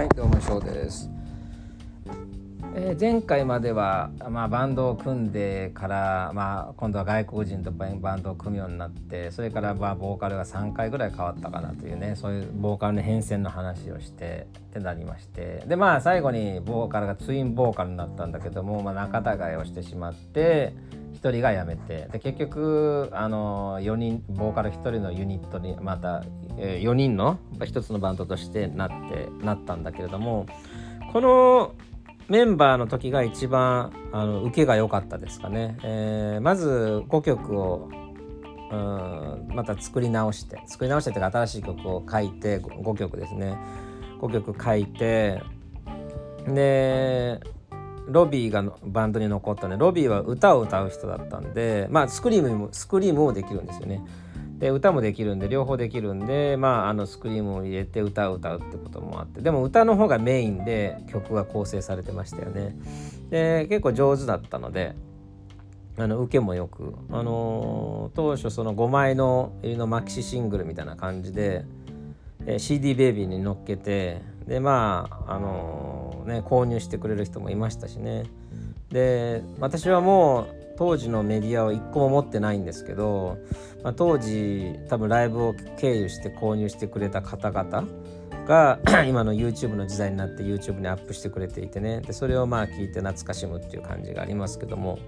[0.00, 1.10] はいどうも翔です、
[2.74, 15.64] えー前回までは、まあ、バンドを組んでから、まあ、今度は外国人とバンドを組むようになってそれからまあボーカルが3回ぐらい変わったかなというねそういうボーカルの変遷の話をしてってなりまして。
[15.66, 20.72] でまあ最後にボーカルがツインボーカルになったんだけども、まあ、仲違いをしてしまって
[21.22, 26.24] 1人が辞めてで結局あの4人ボーカル1人のユニットにまた、
[26.56, 30.46] え4人の1つのバンドとしてなってなったんだけれども
[31.12, 31.74] この
[32.28, 37.90] メンバーの時が一番あの受けが良かったですかね、えーまず5曲を
[38.70, 43.58] うんまた作り直して作り直してというか新しい曲を書いて 5, 曲ですね。
[44.20, 45.42] 5曲書いて
[46.46, 47.40] で
[48.10, 54.04] ロビーがバンドに残ったねロビーは歌を歌う人だったんでまあスクリームもスクリームもできるんですよね。
[54.58, 62.76] で歌もできるんで両方できるんでまああのスクリームを入れて歌を歌うってこともあってでも歌の方がメインで曲が構成されてましたよね。
[63.30, 64.94] で結構上手だったので
[65.96, 71.64] あの受けもよく、あのー当初その5枚の入りのマキシシングルみたいな感じで、
[72.46, 78.24] え CD ベイビーに乗っけてでまあ、あのーね、購入してくれる人もいましたしね。
[78.90, 83.36] で私はもう当時のメディアを1個も持ってないんですけど、
[83.84, 87.86] まあ、当時多分ライブを経由して購入してくれた方々
[88.46, 92.00] が 今の YouTube の時代になって YouTube にアップしてくれていてね。
[92.00, 94.98] でそれをまあ聞いて懐かしむっていう感じがありますけども。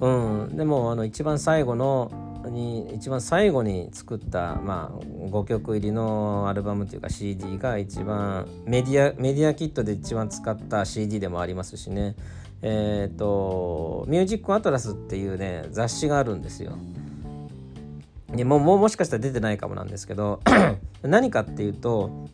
[0.00, 0.08] う
[0.46, 0.56] ん。
[0.56, 12.16] でもあの一番最後のに一番最後に作った、まあ、5曲入りのアルバムというか CD が一番メディアメディアキットで一番使った CD でもありますしね
[12.62, 16.72] えっ、と「ミュージックアトラス」っていうね雑誌があるんですよ。
[18.28, 20.40] でももうもしかしたら出てないかもなんですけど
[21.02, 22.28] 何かっていうと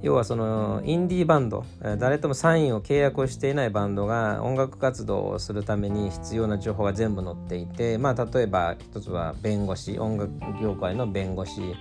[0.00, 1.64] 要はそのインディーバンド
[1.98, 11.74] 誰ともサインを契約をしていないバンドが音楽活動をするために必要な情報が全部載っていてまあ例えば一つは弁護士音楽業界の弁護士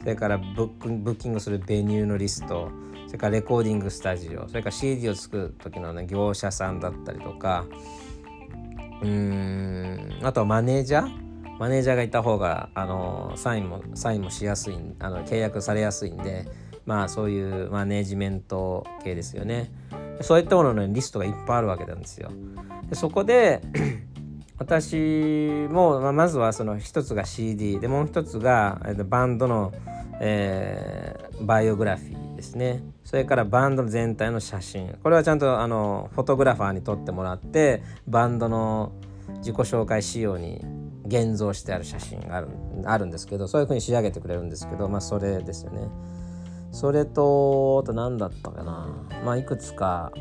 [0.00, 2.70] それからブッキングするベニューのリスト
[3.06, 7.64] それからレコーディングスタジオそれから CD を作る時の、ね、業者さんだったりとか
[9.02, 16.46] うんあとはマネージャーマネージャーがいた方があのサインもサインもしやすいあの契約されやすいんで
[16.86, 19.70] まあそういうマネージメント系ですよね。
[20.20, 22.30] そういったもののリストがいっぱいあるわけなんですよ。
[22.88, 23.62] でそこで
[24.58, 24.96] 私
[25.70, 29.72] も、まあ、まずはその一つが CD でもう一つがえっとバンドの、
[30.20, 32.82] えーバイオグラフィーですね。
[33.04, 34.96] それからバンドの全体の写真。
[35.02, 38.92] これはちゃんとあのフォトグラファーに撮ってもらってバンドの
[39.38, 40.60] 自己紹介仕様に
[41.06, 42.48] 現像してある写真がある
[42.84, 45.88] あるんですけどそういう風に仕上げてくれるんですけどまあそれですよね。
[46.74, 48.88] それとあと何だったかな。
[49.24, 50.12] まあいくつか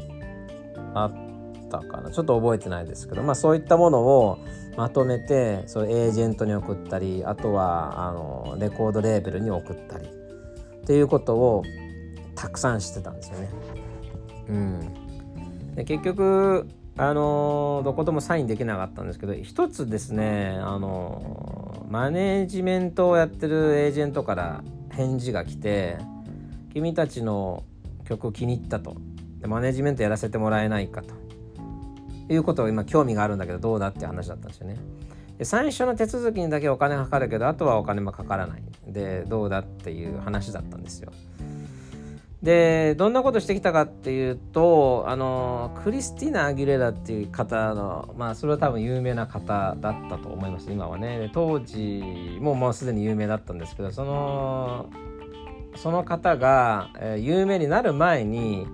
[0.93, 2.11] あったかな。
[2.11, 4.37] ちょっと覚えてないですけどまあそういったものを
[4.77, 11.63] まとめてそうエージェントに送ったりあとはあのレコードレーベルに送ったりっていうことを
[12.35, 13.49] たくさんしてたんですよね。
[14.49, 25.97] うん、で結局あのどこともサインできなかったんですけど一つですねあのマネージメントをやってるエージェントから返事が来て
[26.73, 27.63] 「君たちの
[28.05, 28.95] 曲気に入った」と
[29.39, 31.13] で「マネジメントやらせてもらえないか」と
[32.33, 34.77] いうことを今興味があるんだけどどうだって話だったんですよね。
[35.37, 41.11] で最初の手続きにだけお金がかかるけどあとはお金もかからないでどうだっていう話だったんですよ。
[42.43, 52.03] でどんなことしてきたかっていうとあのクリスティーナ・アギレラっていう方のまあそれは多分有名な方だったと思います今はね当時
[52.41, 54.89] ももうすでに有名だったんですけどその
[55.75, 58.67] その方が、えー有名になる前に、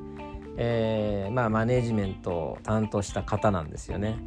[0.57, 4.17] えーまあ、マネジメントを担当した方なんですよね。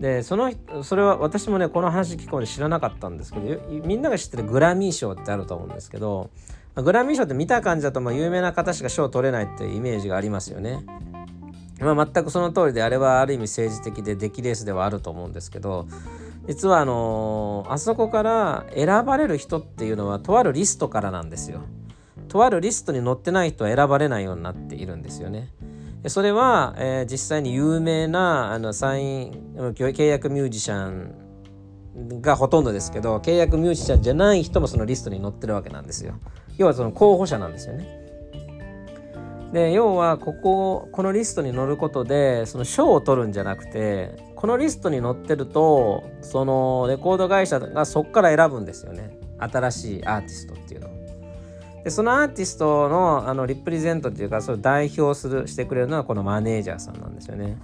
[0.00, 0.52] でその
[0.82, 6.30] それは私もねこの話聞くまで知らなかったんですけどみんなが知ってるグラミー賞ってあると思うんですけど
[6.76, 10.84] グラミー賞って見た感じだとまあ有名な方しか賞取れないっていうイメージがありますよね。
[11.80, 15.86] まあ、全くその通りであれはある意味政治的で出来レースではあると思うんですけど
[16.48, 21.60] 実はあのあそこから選ばれる人っていうのはとあるリストからなんですよ。
[22.28, 25.48] とあるリストに載ってない人は選ばれないようになっているんですよね。
[26.06, 36.14] それは、えー実際に有名なあのサイン契約ミュージシャンがほとんどですけど契約ミュージシャンじゃない人もそのリストに載ってるわけなんですよ。
[36.56, 37.98] 要はその候補者なんですよね。
[39.52, 50.97] で要はこここのリストに載ることでその賞を取るんじゃなくてこのリストに載ってるとそのレコード会社がそこから選ぶんですよね新しいアーティストっていうのを。
[51.84, 57.56] でそのアーティストのあのリプレゼントっていうかそれを代表するしてくれるのはこのマネージャーさんなんですよね。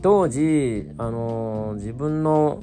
[0.00, 2.62] 当時、あのー、自分の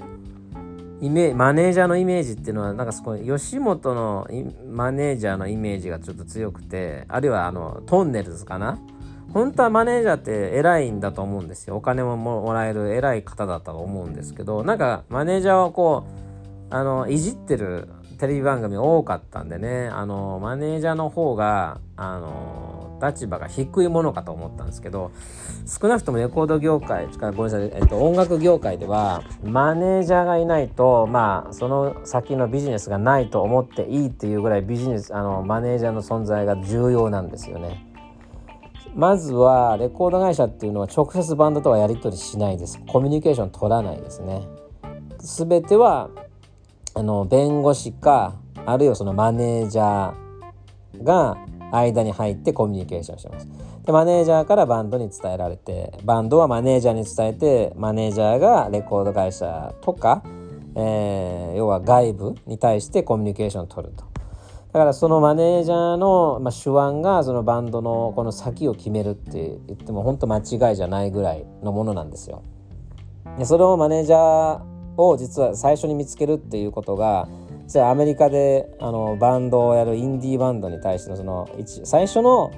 [1.01, 4.27] イメマネージャーのイメージっていうのはなんかそこ吉本の
[4.69, 8.77] マネージャーのイメージがちょっと強くてあるいはあのトンネルズかな？
[9.33, 16.05] 本当はマネージャーって偉いんだと思うんですよお金ももらえる偉い方だったと思うんですけどなんかマネージャーをこ
[16.69, 17.87] うあのいじってる
[18.21, 25.11] テレビ番組多かったんでねあのマネージャーの方があの立場が低いものかと思ったんですけど
[25.65, 37.87] 少なくともレコード業界ごめんなさい、えっと、音楽業界ではマネージャーがいないとまあその先のビジネスがないと思っていいっていうぐらいビジネスあのマネージャーの存在が重要なんですよね。
[38.93, 44.45] まずはレコード会社っていうのは直接バンドとはやり取りしないですコミュニケーション取らないですね
[45.17, 46.09] 全ては
[46.93, 48.35] あの弁護士か
[48.65, 51.37] あるいはそのマネージャーが
[51.71, 53.47] 間に入ってコミュニケーションしてます。
[53.85, 60.23] でマネージャーからバンドに伝えられてバンドはマネージャーに伝えてマネージャーがレコード会社とか、
[60.75, 64.05] えー、要は外部に対してコミュニケーションを取ると。
[64.73, 72.43] だからそのマネージャーの、まあ、手腕がそのバンドのこの先を決めるって言っても本当間違いじゃないぐらいのものなんですよ。
[73.37, 77.27] でそれをマネージャーを実は最初に見つけるっていうことが
[77.67, 81.49] じゃあアメリカであのバンドをやるインディーバンドに対してのその
[81.83, 82.51] 最初の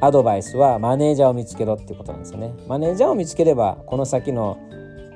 [0.00, 2.54] アドバイスはマネージャーを見つけろっていうことなんですよね。
[2.66, 4.58] マネージャーを見つければこの先の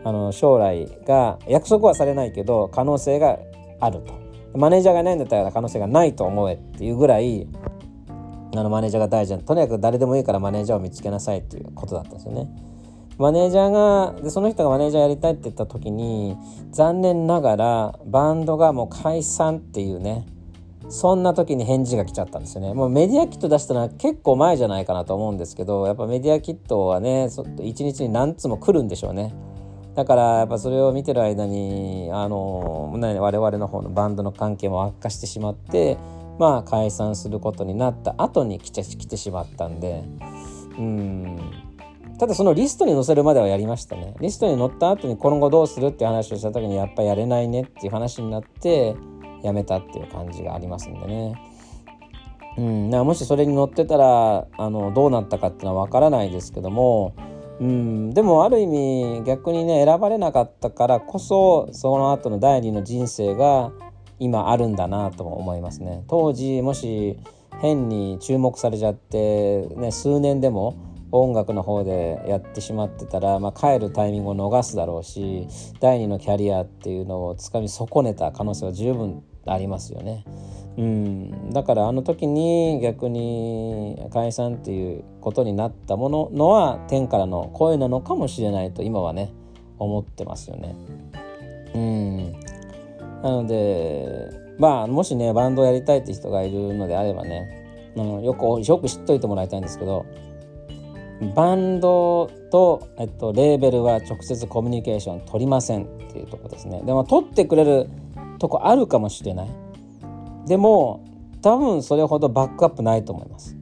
[0.04, 3.38] あの将来が約束はされないけど可能性が
[3.80, 4.14] あると。
[4.56, 7.46] マネージャーがいないんだったら可能性がないと思えっていうぐらい
[8.54, 12.48] あのマネージャーが大事なとにかく誰でもいいからマネージャーを見つけなさいっていうことだったんですよね。
[13.18, 16.36] マネージャーがでその人がマネージャーやりたいって言った時に
[16.70, 20.26] 残念ながらバンドがもう解散っていうね
[20.88, 22.72] そんな時に返事が来ちゃったんですよね。
[22.72, 27.28] もうメディアキット出したのは結構前じゃないかなと思うんですけどやっぱメディアキットはね
[27.62, 29.34] 一日に何つも来るんでしょうね。
[29.94, 35.96] だからやっぱそれを見てる間にあの我々の方のバンドの関係も悪化してしまって
[36.38, 40.04] まあ解散することになった後に来て来てしまったんで
[40.78, 41.65] うん。
[42.18, 44.14] ただそのリストに載せるまではやりましたね。
[44.20, 48.96] リストに載った後に今後どうするって話をした時にやっぱやれないねっていう話になって
[49.42, 51.34] やめたっていう感じがありますんでね。
[52.58, 57.14] うん、もしそれに載ってたらあのどうなったかっていうのは分からないですけども、
[57.60, 63.72] うん、でもある意味逆にね選ばれなかったからこそその後の第二の人生が
[64.18, 66.02] 今あるんだなと思いますね。
[66.08, 67.18] 当時もし
[67.60, 75.46] 変に注目されちゃって、ね、数年でも音楽の方でやってしまってたら、まあ、帰るタイミングを逃すだろうし
[75.80, 80.24] 第二のキャリアっていうのをつかみ損ねた可能性は十分ありますよね。
[80.76, 89.32] うん、だからあの時に逆に解散っていうことになったもののは天からの声なのかもしれないと今はね
[89.78, 90.74] 思ってますよね。
[91.74, 92.32] うん
[93.22, 100.04] なのでまあもしねバンドやりたいって人がいるのであればね、うん、よくよく知っといてもらいたいんですけど
[101.34, 106.82] バンドと、えっと、レーベルは直接コミュニケーション取りませんっていうとこですね。
[106.84, 107.88] でも取ってくれる
[108.38, 109.48] とこあるかもしれない。
[110.46, 111.04] でも
[111.42, 113.56] 多分それほどバックアップないと思います。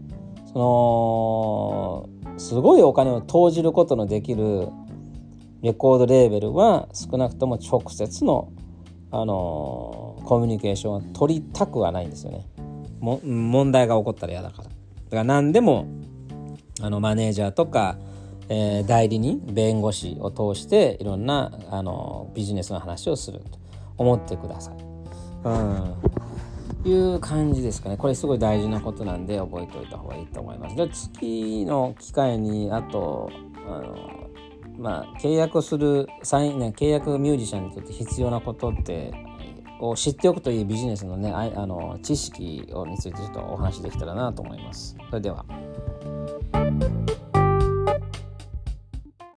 [0.53, 4.69] そのすごいお金を投じることのできる
[5.63, 8.53] レコードレーベルは少なくとも直接の、
[9.11, 12.47] あのー、コミュニケーションは取りたくはないんですよね。
[13.01, 14.65] 問題が起こったら嫌だから。
[14.65, 14.75] だか
[15.11, 15.87] ら何でも
[16.81, 17.97] あのマネージャーとか、
[18.49, 23.59] えー、代理人弁護士を通していろんなあのビジネスの話をすると
[23.97, 24.75] 思ってください。
[25.45, 25.95] うん
[26.87, 27.97] いう感じですかね。
[27.97, 30.77] これすごい大事なことなんで覚えておいた方がいいと思います。
[30.77, 33.31] で次の機会にあと
[33.67, 34.31] あの
[34.79, 39.13] まあ契約するサイン、ね、契約ミュージシャンにとって必要なことって
[39.81, 44.97] を知っておくといいビジネスのねああの知識をについてちょっとお話できたらなと思います。
[45.09, 45.47] それでは。
[46.27, 46.94] Thank you